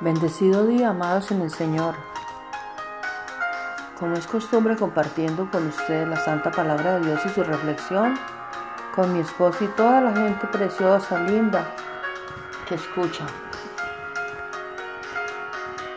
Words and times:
Bendecido 0.00 0.64
día, 0.64 0.90
amados 0.90 1.32
en 1.32 1.42
el 1.42 1.50
Señor. 1.50 1.96
Como 3.98 4.14
es 4.14 4.28
costumbre 4.28 4.76
compartiendo 4.76 5.50
con 5.50 5.66
ustedes 5.66 6.06
la 6.06 6.16
santa 6.16 6.52
palabra 6.52 7.00
de 7.00 7.06
Dios 7.06 7.20
y 7.26 7.28
su 7.30 7.42
reflexión, 7.42 8.16
con 8.94 9.12
mi 9.12 9.18
esposo 9.18 9.64
y 9.64 9.66
toda 9.66 10.00
la 10.00 10.12
gente 10.12 10.46
preciosa, 10.46 11.18
linda, 11.24 11.66
que 12.68 12.76
escucha. 12.76 13.26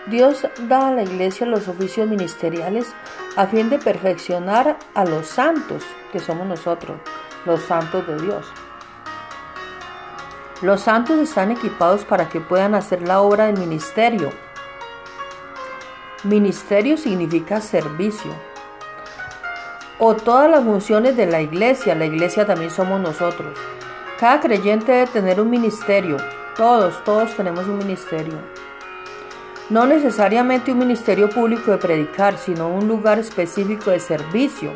Dios 0.08 0.48
da 0.68 0.88
a 0.88 0.92
la 0.92 1.04
iglesia 1.04 1.45
los 1.45 1.68
oficios 1.68 2.08
ministeriales 2.08 2.95
a 3.36 3.45
fin 3.45 3.70
de 3.70 3.78
perfeccionar 3.78 4.80
a 4.95 5.06
los 5.06 5.28
santos, 5.28 5.84
que 6.12 6.20
somos 6.20 6.47
nosotros, 6.47 7.00
los 7.45 7.62
santos 7.62 8.08
de 8.08 8.20
Dios. 8.20 8.52
Los 10.62 10.81
santos 10.81 11.17
están 11.17 11.50
equipados 11.50 12.06
para 12.06 12.30
que 12.30 12.40
puedan 12.40 12.76
hacer 12.76 13.02
la 13.02 13.22
obra 13.22 13.48
del 13.48 13.58
ministerio. 13.58 14.30
Ministerio 16.23 16.98
significa 16.98 17.59
servicio. 17.62 18.31
O 19.98 20.14
todas 20.14 20.52
las 20.52 20.64
funciones 20.64 21.18
de 21.18 21.26
la 21.26 21.42
iglesia. 21.42 21.95
La 21.95 22.06
iglesia 22.06 22.45
también 22.45 22.70
somos 22.70 23.02
nosotros. 23.02 23.58
Cada 24.20 24.40
creyente 24.40 24.92
debe 24.92 25.08
tener 25.08 25.42
un 25.42 25.50
ministerio. 25.50 26.18
Todos, 26.56 27.03
todos 27.03 27.36
tenemos 27.36 27.66
un 27.66 27.80
ministerio. 27.80 28.38
No 29.72 29.88
necesariamente 29.88 30.73
un 30.73 30.78
ministerio 30.78 31.28
público 31.28 31.72
de 31.72 31.78
predicar, 31.78 32.38
sino 32.38 32.68
un 32.68 32.88
lugar 32.88 33.18
específico 33.18 33.90
de 33.90 34.00
servicio 34.00 34.73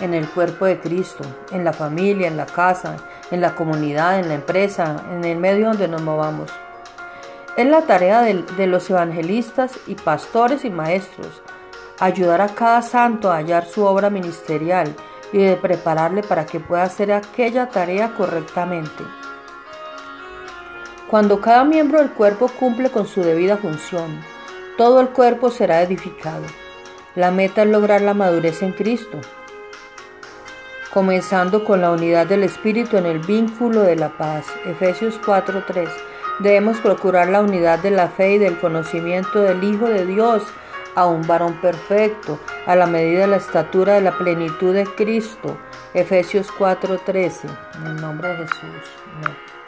en 0.00 0.14
el 0.14 0.26
cuerpo 0.26 0.64
de 0.64 0.80
Cristo, 0.80 1.24
en 1.50 1.64
la 1.64 1.74
familia, 1.74 2.28
en 2.28 2.38
la 2.38 2.46
casa, 2.46 2.96
en 3.30 3.40
la 3.40 3.54
comunidad, 3.54 4.18
en 4.18 4.28
la 4.28 4.34
empresa, 4.34 5.04
en 5.10 5.24
el 5.24 5.36
medio 5.38 5.68
donde 5.68 5.88
nos 5.88 6.02
movamos. 6.02 6.50
Es 7.56 7.66
la 7.66 7.82
tarea 7.82 8.22
de, 8.22 8.66
los 8.66 8.88
evangelistas 8.88 9.78
y 9.86 9.94
pastores 9.94 10.64
y 10.64 10.70
maestros 10.70 11.42
ayudar 11.98 12.40
a 12.40 12.48
cada 12.48 12.82
santo 12.82 13.30
a 13.30 13.36
hallar 13.36 13.66
su 13.66 13.84
obra 13.84 14.10
ministerial 14.10 14.94
y 15.32 15.38
de 15.38 15.56
prepararle 15.56 16.22
para 16.22 16.46
que 16.46 16.60
pueda 16.60 16.84
hacer 16.84 17.12
aquella 17.12 17.68
tarea 17.68 18.14
correctamente. 18.14 19.04
Cuando 21.08 21.40
cada 21.40 21.64
miembro 21.64 21.98
del 21.98 22.10
cuerpo 22.10 22.48
cumple 22.48 22.90
con 22.90 23.06
su 23.06 23.22
debida 23.22 23.56
función, 23.56 24.20
todo 24.76 25.00
el 25.00 25.08
cuerpo 25.08 25.50
será 25.50 25.82
edificado. 25.82 26.44
La 27.14 27.30
meta 27.30 27.62
es 27.62 27.68
lograr 27.68 28.02
la 28.02 28.14
madurez 28.14 28.62
en 28.62 28.72
Cristo, 28.72 29.18
comenzando 30.92 31.64
con 31.64 31.80
la 31.80 31.90
unidad 31.90 32.26
del 32.26 32.44
Espíritu 32.44 32.96
en 32.96 33.06
el 33.06 33.18
vínculo 33.18 33.82
de 33.82 33.96
la 33.96 34.10
paz. 34.10 34.46
Efesios 34.64 35.18
4:3. 35.24 35.90
Debemos 36.40 36.78
procurar 36.78 37.28
la 37.28 37.40
unidad 37.40 37.80
de 37.80 37.90
la 37.90 38.08
fe 38.08 38.34
y 38.34 38.38
del 38.38 38.58
conocimiento 38.58 39.40
del 39.40 39.62
Hijo 39.64 39.86
de 39.86 40.06
Dios 40.06 40.42
a 40.94 41.06
un 41.06 41.26
varón 41.26 41.54
perfecto, 41.60 42.38
a 42.66 42.74
la 42.74 42.86
medida 42.86 43.20
de 43.20 43.26
la 43.28 43.36
estatura 43.36 43.94
de 43.94 44.02
la 44.02 44.16
plenitud 44.16 44.74
de 44.74 44.84
Cristo. 44.84 45.58
Efesios 45.94 46.50
4:13. 46.50 47.48
En 47.80 47.86
el 47.86 48.00
nombre 48.00 48.28
de 48.28 48.36
Jesús. 48.38 49.58